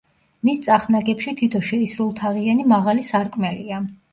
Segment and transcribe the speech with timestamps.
[0.47, 3.85] მის წახნაგებში თითო შეისრულთაღიანი მაღალი სარკმელია.